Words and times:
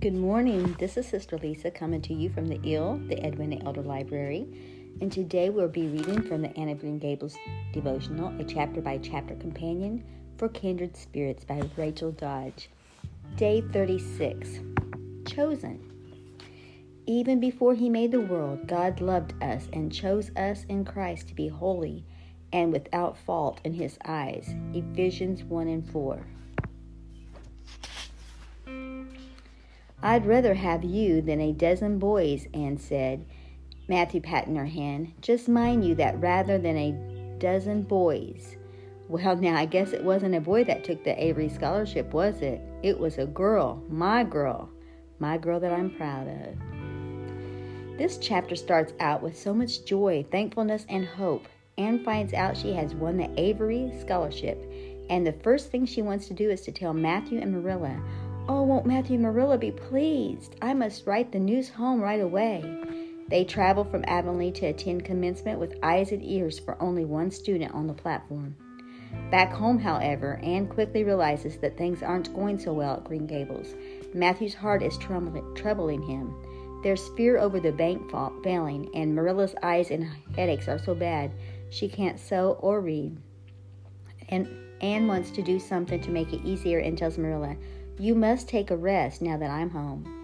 Good 0.00 0.14
morning. 0.14 0.76
This 0.78 0.96
is 0.96 1.06
Sister 1.06 1.36
Lisa 1.36 1.70
coming 1.70 2.00
to 2.00 2.14
you 2.14 2.30
from 2.30 2.46
the 2.46 2.58
IL, 2.64 2.96
the 3.06 3.22
Edwina 3.22 3.62
Elder 3.66 3.82
Library. 3.82 4.48
And 5.02 5.12
today 5.12 5.50
we'll 5.50 5.68
be 5.68 5.88
reading 5.88 6.22
from 6.22 6.40
the 6.40 6.56
Anne 6.56 6.70
of 6.70 6.80
Green 6.80 6.98
Gables 6.98 7.36
devotional, 7.74 8.32
a 8.40 8.44
chapter 8.44 8.80
by 8.80 8.96
chapter 8.96 9.34
companion 9.34 10.02
for 10.38 10.48
Kindred 10.48 10.96
Spirits 10.96 11.44
by 11.44 11.60
Rachel 11.76 12.12
Dodge. 12.12 12.70
Day 13.36 13.60
36 13.60 14.60
Chosen. 15.26 15.92
Even 17.04 17.38
before 17.38 17.74
He 17.74 17.90
made 17.90 18.10
the 18.10 18.22
world, 18.22 18.66
God 18.66 19.02
loved 19.02 19.34
us 19.42 19.68
and 19.70 19.92
chose 19.92 20.30
us 20.34 20.64
in 20.70 20.86
Christ 20.86 21.28
to 21.28 21.34
be 21.34 21.48
holy 21.48 22.06
and 22.54 22.72
without 22.72 23.18
fault 23.18 23.60
in 23.64 23.74
His 23.74 23.98
eyes. 24.06 24.54
Ephesians 24.72 25.44
1 25.44 25.68
and 25.68 25.86
4. 25.90 26.24
I'd 30.02 30.26
rather 30.26 30.54
have 30.54 30.82
you 30.82 31.20
than 31.20 31.40
a 31.40 31.52
dozen 31.52 31.98
boys, 31.98 32.46
Anne 32.54 32.78
said, 32.78 33.26
Matthew 33.86 34.20
patting 34.20 34.56
her 34.56 34.66
hand. 34.66 35.12
Just 35.20 35.48
mind 35.48 35.84
you 35.84 35.94
that 35.96 36.18
rather 36.20 36.58
than 36.58 36.76
a 36.76 37.36
dozen 37.38 37.82
boys. 37.82 38.56
Well, 39.08 39.36
now, 39.36 39.56
I 39.56 39.66
guess 39.66 39.92
it 39.92 40.04
wasn't 40.04 40.36
a 40.36 40.40
boy 40.40 40.64
that 40.64 40.84
took 40.84 41.02
the 41.02 41.22
Avery 41.22 41.48
Scholarship, 41.48 42.14
was 42.14 42.40
it? 42.40 42.62
It 42.82 42.98
was 42.98 43.18
a 43.18 43.26
girl, 43.26 43.82
my 43.88 44.22
girl, 44.24 44.70
my 45.18 45.36
girl 45.36 45.58
that 45.60 45.72
I'm 45.72 45.90
proud 45.90 46.28
of. 46.28 47.98
This 47.98 48.16
chapter 48.18 48.54
starts 48.56 48.94
out 49.00 49.22
with 49.22 49.36
so 49.36 49.52
much 49.52 49.84
joy, 49.84 50.24
thankfulness, 50.30 50.86
and 50.88 51.04
hope. 51.04 51.46
Anne 51.76 52.04
finds 52.04 52.32
out 52.32 52.56
she 52.56 52.72
has 52.72 52.94
won 52.94 53.16
the 53.16 53.28
Avery 53.36 53.92
Scholarship, 54.00 54.64
and 55.10 55.26
the 55.26 55.32
first 55.42 55.70
thing 55.70 55.84
she 55.84 56.00
wants 56.00 56.28
to 56.28 56.34
do 56.34 56.48
is 56.48 56.62
to 56.62 56.72
tell 56.72 56.94
Matthew 56.94 57.40
and 57.40 57.52
Marilla 57.52 58.00
Oh, 58.52 58.64
won't 58.64 58.84
Matthew 58.84 59.16
Marilla 59.16 59.56
be 59.56 59.70
pleased? 59.70 60.56
I 60.60 60.74
must 60.74 61.06
write 61.06 61.30
the 61.30 61.38
news 61.38 61.68
home 61.68 62.00
right 62.00 62.20
away. 62.20 62.82
They 63.28 63.44
travel 63.44 63.84
from 63.84 64.04
Avonlea 64.08 64.50
to 64.54 64.66
attend 64.66 65.04
commencement 65.04 65.60
with 65.60 65.78
eyes 65.84 66.10
and 66.10 66.20
ears 66.20 66.58
for 66.58 66.76
only 66.82 67.04
one 67.04 67.30
student 67.30 67.72
on 67.72 67.86
the 67.86 67.94
platform. 67.94 68.56
Back 69.30 69.52
home, 69.52 69.78
however, 69.78 70.40
Anne 70.42 70.66
quickly 70.66 71.04
realizes 71.04 71.58
that 71.58 71.78
things 71.78 72.02
aren't 72.02 72.34
going 72.34 72.58
so 72.58 72.72
well 72.72 72.96
at 72.96 73.04
Green 73.04 73.24
Gables. 73.24 73.76
Matthew's 74.14 74.54
heart 74.54 74.82
is 74.82 74.98
troubling 74.98 76.02
him. 76.02 76.34
There's 76.82 77.08
fear 77.10 77.38
over 77.38 77.60
the 77.60 77.70
bank 77.70 78.10
failing, 78.42 78.90
and 78.96 79.14
Marilla's 79.14 79.54
eyes 79.62 79.92
and 79.92 80.10
headaches 80.34 80.66
are 80.66 80.80
so 80.80 80.96
bad 80.96 81.30
she 81.70 81.88
can't 81.88 82.18
sew 82.18 82.58
or 82.58 82.80
read. 82.80 83.16
And 84.28 84.48
Anne 84.80 85.06
wants 85.06 85.30
to 85.32 85.42
do 85.42 85.60
something 85.60 86.00
to 86.00 86.10
make 86.10 86.32
it 86.32 86.44
easier 86.44 86.78
and 86.80 86.98
tells 86.98 87.18
Marilla, 87.18 87.54
you 88.00 88.14
must 88.14 88.48
take 88.48 88.70
a 88.70 88.76
rest 88.76 89.20
now 89.20 89.36
that 89.36 89.50
I'm 89.50 89.70
home. 89.70 90.16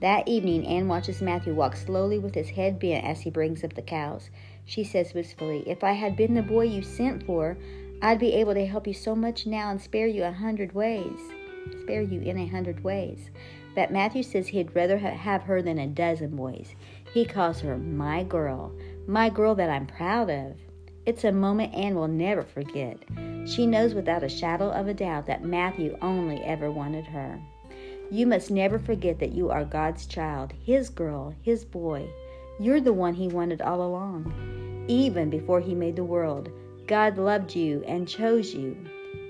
That 0.00 0.28
evening, 0.28 0.66
Anne 0.66 0.86
watches 0.86 1.22
Matthew 1.22 1.54
walk 1.54 1.76
slowly 1.76 2.18
with 2.18 2.34
his 2.34 2.50
head 2.50 2.78
bent 2.78 3.06
as 3.06 3.22
he 3.22 3.30
brings 3.30 3.64
up 3.64 3.72
the 3.72 3.82
cows. 3.82 4.28
She 4.66 4.84
says 4.84 5.14
wistfully, 5.14 5.62
If 5.66 5.82
I 5.82 5.92
had 5.92 6.16
been 6.16 6.34
the 6.34 6.42
boy 6.42 6.64
you 6.64 6.82
sent 6.82 7.24
for, 7.24 7.56
I'd 8.02 8.18
be 8.18 8.34
able 8.34 8.52
to 8.52 8.66
help 8.66 8.86
you 8.86 8.92
so 8.92 9.14
much 9.14 9.46
now 9.46 9.70
and 9.70 9.80
spare 9.80 10.08
you 10.08 10.24
a 10.24 10.32
hundred 10.32 10.74
ways. 10.74 11.18
Spare 11.82 12.02
you 12.02 12.20
in 12.20 12.36
a 12.36 12.48
hundred 12.48 12.84
ways. 12.84 13.30
But 13.74 13.92
Matthew 13.92 14.24
says 14.24 14.48
he'd 14.48 14.74
rather 14.74 14.98
have 14.98 15.42
her 15.44 15.62
than 15.62 15.78
a 15.78 15.86
dozen 15.86 16.36
boys. 16.36 16.74
He 17.14 17.24
calls 17.24 17.60
her 17.60 17.78
my 17.78 18.24
girl, 18.24 18.72
my 19.06 19.30
girl 19.30 19.54
that 19.54 19.70
I'm 19.70 19.86
proud 19.86 20.28
of. 20.28 20.56
It's 21.06 21.24
a 21.24 21.32
moment 21.32 21.74
Anne 21.74 21.94
will 21.94 22.08
never 22.08 22.42
forget. 22.42 22.98
She 23.44 23.66
knows 23.66 23.94
without 23.94 24.22
a 24.22 24.28
shadow 24.28 24.70
of 24.70 24.86
a 24.86 24.94
doubt 24.94 25.26
that 25.26 25.44
Matthew 25.44 25.96
only 26.00 26.42
ever 26.42 26.70
wanted 26.70 27.06
her. 27.06 27.40
You 28.10 28.26
must 28.26 28.50
never 28.50 28.78
forget 28.78 29.18
that 29.18 29.32
you 29.32 29.50
are 29.50 29.64
God's 29.64 30.06
child, 30.06 30.52
His 30.64 30.90
girl, 30.90 31.34
His 31.42 31.64
boy. 31.64 32.08
You're 32.60 32.80
the 32.80 32.92
one 32.92 33.14
He 33.14 33.28
wanted 33.28 33.62
all 33.62 33.82
along. 33.82 34.84
Even 34.86 35.30
before 35.30 35.60
He 35.60 35.74
made 35.74 35.96
the 35.96 36.04
world, 36.04 36.50
God 36.86 37.18
loved 37.18 37.54
you 37.56 37.82
and 37.86 38.06
chose 38.06 38.54
you 38.54 38.76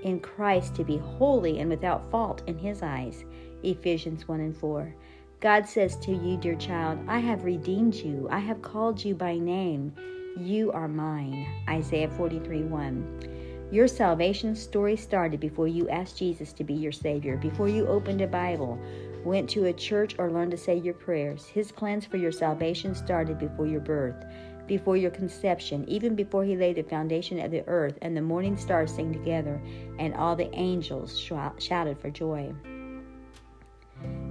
in 0.03 0.21
Christ 0.21 0.75
to 0.75 0.85
be 0.85 0.99
holy 0.99 1.61
and 1.61 1.71
without 1.71 2.11
fault 2.11 2.43
in 2.47 2.59
His 2.59 2.83
eyes. 2.83 3.25
Ephesians 3.63 4.27
1 4.27 4.41
and 4.41 4.57
4. 4.57 4.95
God 5.41 5.69
says 5.69 5.97
to 5.99 6.13
you, 6.13 6.37
dear 6.37 6.55
child, 6.57 6.99
I 7.09 7.19
have 7.19 7.45
redeemed 7.45 7.95
you, 7.95 8.29
I 8.31 8.41
have 8.41 8.63
called 8.63 9.05
you 9.05 9.15
by 9.15 9.39
name. 9.39 9.95
You 10.39 10.73
are 10.73 10.89
mine. 10.89 11.47
Isaiah 11.69 12.09
43 12.11 12.63
1. 12.63 13.42
Your 13.73 13.89
salvation 13.89 14.55
story 14.55 14.97
started 14.97 15.41
before 15.41 15.67
you 15.67 15.89
asked 15.89 16.19
Jesus 16.19 16.53
to 16.53 16.63
be 16.63 16.75
your 16.75 16.93
Savior, 16.93 17.39
before 17.39 17.71
you 17.71 17.87
opened 17.87 18.21
a 18.21 18.27
Bible, 18.27 18.79
went 19.25 19.49
to 19.49 19.65
a 19.65 19.73
church, 19.73 20.15
or 20.19 20.31
learned 20.31 20.51
to 20.51 20.59
say 20.59 20.77
your 20.77 20.93
prayers. 20.93 21.47
His 21.47 21.73
plans 21.73 22.05
for 22.05 22.19
your 22.19 22.33
salvation 22.33 22.95
started 22.95 23.39
before 23.39 23.67
your 23.67 23.81
birth, 23.81 24.27
before 24.67 24.99
your 24.99 25.11
conception, 25.11 25.89
even 25.89 26.15
before 26.15 26.45
He 26.45 26.55
laid 26.55 26.77
the 26.77 26.83
foundation 26.83 27.41
of 27.41 27.51
the 27.51 27.67
earth, 27.67 27.97
and 28.03 28.15
the 28.15 28.21
morning 28.21 28.59
stars 28.59 28.95
sang 28.95 29.11
together, 29.11 29.59
and 29.99 30.13
all 30.17 30.37
the 30.37 30.55
angels 30.55 31.19
shouted 31.19 31.99
for 31.99 32.11
joy. 32.11 32.53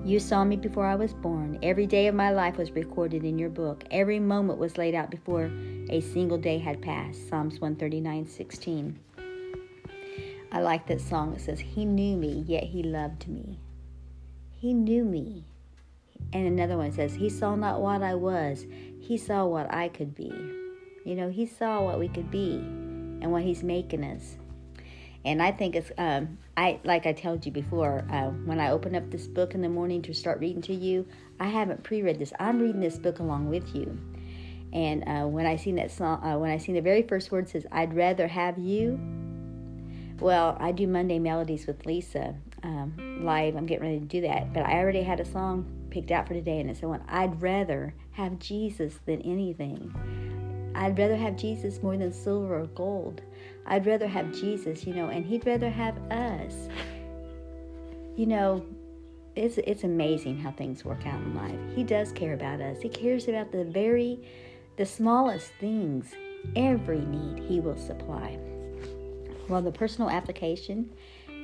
You 0.06 0.20
saw 0.20 0.44
me 0.44 0.56
before 0.56 0.86
I 0.86 0.96
was 0.96 1.14
born. 1.14 1.58
Every 1.64 1.88
day 1.88 2.06
of 2.06 2.14
my 2.14 2.30
life 2.30 2.58
was 2.58 2.72
recorded 2.72 3.24
in 3.24 3.40
your 3.40 3.50
book. 3.50 3.86
Every 3.90 4.20
moment 4.20 4.60
was 4.60 4.78
laid 4.78 4.94
out 4.94 5.10
before 5.10 5.52
a 5.90 6.02
single 6.02 6.38
day 6.38 6.58
had 6.60 6.82
passed. 6.82 7.30
Psalms 7.30 7.60
139 7.60 8.28
16. 8.28 9.00
I 10.52 10.60
like 10.60 10.88
that 10.88 11.02
song. 11.02 11.34
It 11.34 11.42
says, 11.42 11.60
He 11.60 11.86
knew 11.86 12.18
me, 12.18 12.44
yet 12.46 12.64
He 12.64 12.84
loved 12.84 13.28
me. 13.28 13.60
He 14.52 14.74
knew 14.74 15.06
me. 15.06 15.46
And 16.34 16.46
another 16.46 16.78
one 16.78 16.92
says, 16.92 17.14
He 17.14 17.30
saw 17.30 17.56
not 17.56 17.82
what 17.82 18.04
I 18.04 18.16
was, 18.16 18.66
He 19.00 19.18
saw 19.18 19.46
what 19.46 19.74
I 19.74 19.88
could 19.88 20.14
be. 20.14 20.34
You 21.06 21.16
know, 21.16 21.30
He 21.30 21.46
saw 21.46 21.82
what 21.82 22.00
we 22.00 22.10
could 22.10 22.30
be 22.30 22.56
and 22.56 23.32
what 23.32 23.44
He's 23.44 23.64
making 23.64 24.04
us. 24.04 24.38
And 25.24 25.42
I 25.42 25.52
think 25.52 25.76
it's, 25.76 25.92
um, 25.98 26.40
I 26.58 26.80
like 26.84 27.06
I 27.06 27.14
told 27.14 27.46
you 27.46 27.52
before, 27.52 28.06
uh, 28.12 28.30
when 28.46 28.60
I 28.60 28.72
open 28.72 28.96
up 28.96 29.10
this 29.10 29.28
book 29.28 29.54
in 29.54 29.62
the 29.62 29.70
morning 29.70 30.02
to 30.04 30.14
start 30.14 30.40
reading 30.40 30.62
to 30.64 30.74
you, 30.74 31.08
I 31.40 31.48
haven't 31.48 31.84
pre-read 31.84 32.20
this. 32.20 32.34
I'm 32.40 32.60
reading 32.60 32.82
this 32.82 32.98
book 32.98 33.20
along 33.20 33.50
with 33.50 33.76
you. 33.76 34.00
And 34.74 35.04
uh, 35.08 35.28
when 35.28 35.46
I 35.46 35.58
seen 35.58 35.76
that 35.76 35.92
song, 35.92 36.24
uh, 36.24 36.38
when 36.38 36.50
I 36.50 36.58
seen 36.58 36.76
the 36.76 36.82
very 36.82 37.04
first 37.04 37.32
word 37.32 37.50
says, 37.50 37.66
"I'd 37.72 37.94
rather 37.94 38.28
have 38.28 38.58
you." 38.58 39.00
Well, 40.22 40.56
I 40.60 40.72
do 40.72 40.86
Monday 40.86 41.18
melodies 41.18 41.66
with 41.66 41.84
Lisa 41.88 42.36
um, 42.62 43.24
live. 43.26 43.56
I'm 43.56 43.66
getting 43.66 43.84
ready 43.84 44.00
to 44.00 44.06
do 44.06 44.22
that, 44.22 44.54
but 44.54 44.64
I 44.64 44.74
already 44.74 45.02
had 45.02 45.20
a 45.20 45.26
song 45.26 45.66
picked 45.90 46.12
out 46.12 46.28
for 46.28 46.36
today, 46.36 46.60
and 46.60 46.70
it's 46.70 46.82
the 46.82 46.88
one 46.88 47.04
I'd 47.10 47.42
rather 47.42 47.96
have 48.12 48.38
Jesus 48.38 49.00
than 49.08 49.20
anything. 49.24 49.92
I'd 50.76 50.96
rather 50.96 51.16
have 51.16 51.38
Jesus 51.38 51.82
more 51.82 51.98
than 51.98 52.14
silver 52.14 52.60
or 52.60 52.68
gold. 52.68 53.24
I'd 53.66 53.88
rather 53.88 54.08
have 54.08 54.32
Jesus, 54.32 54.86
you 54.86 54.94
know, 54.94 55.08
and 55.08 55.26
He'd 55.26 55.48
rather 55.48 55.72
have 55.72 55.98
us. 56.12 56.70
You 58.16 58.28
know, 58.28 58.64
it's 59.36 59.58
it's 59.58 59.86
amazing 59.86 60.38
how 60.38 60.52
things 60.52 60.86
work 60.86 61.08
out 61.08 61.20
in 61.20 61.34
life. 61.34 61.60
He 61.76 61.84
does 61.84 62.12
care 62.12 62.36
about 62.36 62.62
us. 62.62 62.80
He 62.80 62.90
cares 62.90 63.28
about 63.28 63.52
the 63.52 63.64
very 63.64 64.20
the 64.78 64.86
smallest 64.86 65.52
things. 65.60 66.14
Every 66.56 67.00
need 67.00 67.44
He 67.44 67.60
will 67.60 67.78
supply. 67.78 68.38
Well, 69.52 69.62
the 69.62 69.70
personal 69.70 70.10
application, 70.10 70.94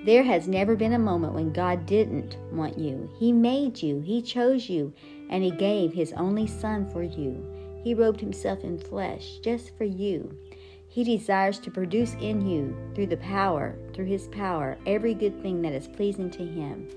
there 0.06 0.24
has 0.24 0.48
never 0.48 0.78
been 0.78 0.94
a 0.94 1.00
moment 1.00 1.34
when 1.34 1.52
God 1.52 1.86
didn't 1.86 2.38
want 2.54 2.78
you. 2.78 3.10
He 3.20 3.34
made 3.34 3.84
you, 3.84 4.00
He 4.00 4.22
chose 4.22 4.70
you, 4.70 4.94
and 5.30 5.44
He 5.44 5.52
gave 5.52 5.92
His 5.92 6.14
only 6.14 6.48
Son 6.48 6.90
for 6.90 7.04
you. 7.04 7.46
He 7.84 7.94
robed 7.94 8.22
himself 8.22 8.64
in 8.64 8.80
flesh 8.80 9.40
just 9.44 9.78
for 9.78 9.84
you. 9.84 10.34
He 10.88 11.04
desires 11.04 11.60
to 11.60 11.70
produce 11.70 12.14
in 12.22 12.48
you, 12.48 12.78
through 12.96 13.08
the 13.08 13.18
power, 13.18 13.76
through 13.94 14.06
his 14.06 14.30
power, 14.30 14.78
every 14.86 15.14
good 15.14 15.42
thing 15.42 15.62
that 15.64 15.74
is 15.74 15.90
pleasing 15.90 16.30
to 16.32 16.46
him. 16.46 16.88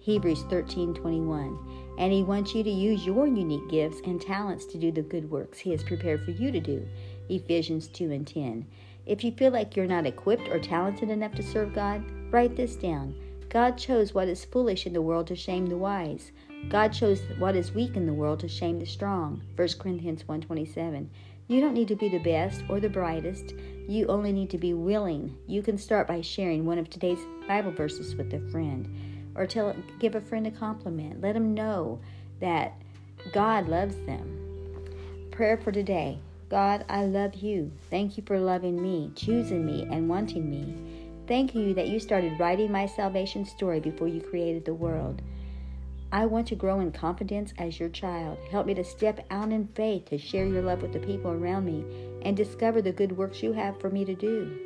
Hebrews 0.00 0.44
13:21. 0.44 1.58
And 1.98 2.10
he 2.10 2.22
wants 2.22 2.54
you 2.54 2.62
to 2.64 2.70
use 2.70 3.04
your 3.04 3.26
unique 3.26 3.68
gifts 3.68 4.00
and 4.06 4.18
talents 4.18 4.64
to 4.66 4.78
do 4.78 4.90
the 4.90 5.02
good 5.02 5.30
works 5.30 5.58
he 5.58 5.72
has 5.72 5.84
prepared 5.84 6.24
for 6.24 6.30
you 6.30 6.50
to 6.50 6.60
do. 6.60 6.88
Ephesians 7.28 7.86
2 7.88 8.10
and 8.10 8.26
10. 8.26 8.66
If 9.06 9.22
you 9.22 9.32
feel 9.32 9.52
like 9.52 9.76
you're 9.76 9.86
not 9.86 10.06
equipped 10.06 10.48
or 10.48 10.58
talented 10.58 11.10
enough 11.10 11.34
to 11.34 11.42
serve 11.42 11.74
God, 11.74 12.02
write 12.30 12.56
this 12.56 12.76
down. 12.76 13.14
God 13.50 13.76
chose 13.76 14.14
what 14.14 14.28
is 14.28 14.44
foolish 14.44 14.86
in 14.86 14.92
the 14.92 15.02
world 15.02 15.26
to 15.28 15.36
shame 15.36 15.66
the 15.66 15.76
wise. 15.76 16.32
God 16.68 16.88
chose 16.88 17.20
what 17.38 17.54
is 17.54 17.72
weak 17.72 17.96
in 17.96 18.06
the 18.06 18.14
world 18.14 18.40
to 18.40 18.48
shame 18.48 18.78
the 18.78 18.86
strong. 18.86 19.42
1 19.56 19.78
Corinthians 19.78 20.26
1:27. 20.26 21.10
You 21.46 21.60
don't 21.60 21.74
need 21.74 21.88
to 21.88 21.96
be 21.96 22.08
the 22.08 22.18
best 22.18 22.64
or 22.70 22.80
the 22.80 22.88
brightest. 22.88 23.52
You 23.86 24.06
only 24.06 24.32
need 24.32 24.48
to 24.50 24.58
be 24.58 24.72
willing. 24.72 25.36
You 25.46 25.62
can 25.62 25.76
start 25.76 26.08
by 26.08 26.22
sharing 26.22 26.64
one 26.64 26.78
of 26.78 26.88
today's 26.88 27.18
Bible 27.46 27.72
verses 27.72 28.14
with 28.14 28.32
a 28.32 28.40
friend 28.50 28.88
or 29.34 29.46
tell 29.46 29.76
give 30.00 30.14
a 30.14 30.20
friend 30.22 30.46
a 30.46 30.50
compliment. 30.50 31.20
Let 31.20 31.34
them 31.34 31.52
know 31.52 32.00
that 32.40 32.72
God 33.32 33.68
loves 33.68 33.96
them. 34.06 35.28
Prayer 35.30 35.58
for 35.58 35.70
today. 35.70 36.18
God, 36.54 36.84
I 36.88 37.04
love 37.04 37.34
you. 37.34 37.72
Thank 37.90 38.16
you 38.16 38.22
for 38.24 38.38
loving 38.38 38.80
me, 38.80 39.10
choosing 39.16 39.66
me, 39.66 39.88
and 39.90 40.08
wanting 40.08 40.48
me. 40.48 40.72
Thank 41.26 41.52
you 41.52 41.74
that 41.74 41.88
you 41.88 41.98
started 41.98 42.38
writing 42.38 42.70
my 42.70 42.86
salvation 42.86 43.44
story 43.44 43.80
before 43.80 44.06
you 44.06 44.20
created 44.20 44.64
the 44.64 44.72
world. 44.72 45.20
I 46.12 46.26
want 46.26 46.46
to 46.46 46.54
grow 46.54 46.78
in 46.78 46.92
confidence 46.92 47.52
as 47.58 47.80
your 47.80 47.88
child. 47.88 48.38
Help 48.52 48.68
me 48.68 48.74
to 48.74 48.84
step 48.84 49.26
out 49.32 49.50
in 49.50 49.66
faith 49.74 50.04
to 50.10 50.16
share 50.16 50.46
your 50.46 50.62
love 50.62 50.80
with 50.80 50.92
the 50.92 51.00
people 51.00 51.32
around 51.32 51.64
me 51.64 51.84
and 52.22 52.36
discover 52.36 52.80
the 52.80 52.92
good 52.92 53.16
works 53.16 53.42
you 53.42 53.52
have 53.52 53.80
for 53.80 53.90
me 53.90 54.04
to 54.04 54.14
do. 54.14 54.56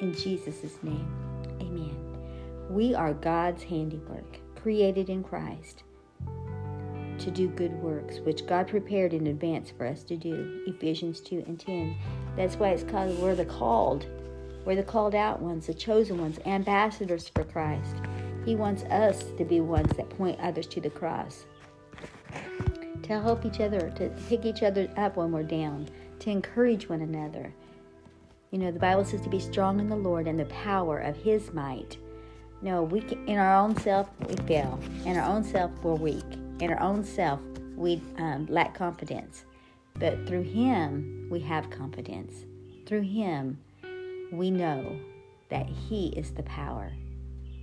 In 0.00 0.14
Jesus' 0.14 0.82
name, 0.82 1.08
amen. 1.60 1.96
We 2.70 2.92
are 2.92 3.14
God's 3.14 3.62
handiwork, 3.62 4.40
created 4.56 5.08
in 5.08 5.22
Christ 5.22 5.84
to 7.18 7.30
do 7.30 7.48
good 7.48 7.72
works, 7.82 8.18
which 8.20 8.46
God 8.46 8.68
prepared 8.68 9.12
in 9.12 9.26
advance 9.26 9.70
for 9.70 9.86
us 9.86 10.02
to 10.04 10.16
do. 10.16 10.62
Ephesians 10.66 11.20
2 11.20 11.44
and 11.46 11.58
10. 11.58 11.96
That's 12.36 12.56
why 12.56 12.70
it's 12.70 12.82
called 12.82 13.18
we're 13.18 13.34
the 13.34 13.44
called. 13.44 14.06
We're 14.64 14.76
the 14.76 14.82
called 14.82 15.14
out 15.14 15.40
ones, 15.40 15.66
the 15.66 15.74
chosen 15.74 16.20
ones, 16.20 16.38
ambassadors 16.44 17.28
for 17.28 17.44
Christ. 17.44 17.96
He 18.44 18.56
wants 18.56 18.82
us 18.84 19.24
to 19.38 19.44
be 19.44 19.60
ones 19.60 19.96
that 19.96 20.10
point 20.10 20.38
others 20.40 20.66
to 20.68 20.80
the 20.80 20.90
cross, 20.90 21.46
to 23.02 23.20
help 23.20 23.44
each 23.44 23.60
other, 23.60 23.90
to 23.96 24.10
pick 24.28 24.44
each 24.44 24.62
other 24.62 24.88
up 24.96 25.16
when 25.16 25.32
we're 25.32 25.42
down, 25.42 25.88
to 26.20 26.30
encourage 26.30 26.88
one 26.88 27.00
another. 27.00 27.52
You 28.50 28.58
know, 28.58 28.70
the 28.70 28.78
Bible 28.78 29.04
says 29.04 29.20
to 29.22 29.28
be 29.28 29.40
strong 29.40 29.80
in 29.80 29.88
the 29.88 29.96
Lord 29.96 30.26
and 30.26 30.38
the 30.38 30.46
power 30.46 30.98
of 30.98 31.16
His 31.16 31.52
might. 31.52 31.96
No, 32.62 32.82
we 32.82 33.00
can, 33.00 33.26
in 33.28 33.38
our 33.38 33.56
own 33.56 33.76
self 33.76 34.08
we 34.26 34.34
fail. 34.46 34.80
In 35.04 35.16
our 35.16 35.28
own 35.28 35.44
self 35.44 35.70
we're 35.82 35.94
weak. 35.94 36.24
In 36.60 36.72
our 36.72 36.80
own 36.80 37.04
self 37.04 37.40
we 37.76 38.00
um, 38.18 38.46
lack 38.48 38.74
confidence. 38.74 39.44
But 39.94 40.26
through 40.26 40.42
Him 40.42 41.28
we 41.30 41.40
have 41.40 41.70
confidence. 41.70 42.34
Through 42.86 43.02
Him 43.02 43.58
we 44.32 44.50
know 44.50 44.98
that 45.48 45.68
He 45.68 46.08
is 46.08 46.32
the 46.32 46.42
power. 46.42 46.92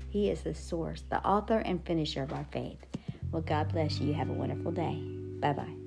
He 0.10 0.30
is 0.30 0.42
the 0.42 0.54
source, 0.54 1.04
the 1.10 1.26
author 1.26 1.60
and 1.60 1.84
finisher 1.86 2.22
of 2.22 2.34
our 2.34 2.46
faith. 2.52 2.86
Well, 3.32 3.42
God 3.42 3.72
bless 3.72 4.00
you. 4.00 4.14
Have 4.14 4.30
a 4.30 4.34
wonderful 4.34 4.72
day. 4.72 5.02
Bye 5.40 5.54
bye. 5.54 5.83